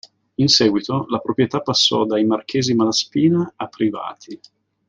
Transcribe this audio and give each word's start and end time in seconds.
In 0.37 0.47
seguito, 0.47 1.05
la 1.09 1.19
proprietà 1.19 1.59
passò 1.61 2.05
dai 2.07 2.25
Marchesi 2.25 2.73
Malaspina 2.73 3.53
a 3.55 3.67
privati. 3.67 4.39